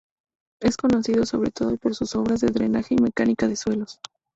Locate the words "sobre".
1.27-1.51